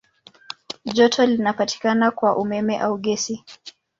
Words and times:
Joto 0.85 1.25
linapatikana 1.25 2.11
kwa 2.11 2.37
umeme 2.37 2.79
au 2.79 2.97
gesi. 2.97 3.43